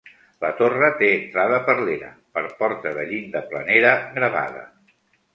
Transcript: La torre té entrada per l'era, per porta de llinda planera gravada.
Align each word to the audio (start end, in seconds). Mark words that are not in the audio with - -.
La 0.43 0.49
torre 0.59 0.87
té 1.01 1.09
entrada 1.17 1.59
per 1.67 1.75
l'era, 1.89 2.09
per 2.37 2.43
porta 2.61 2.93
de 2.95 3.03
llinda 3.11 3.43
planera 3.51 3.93
gravada. 4.17 4.65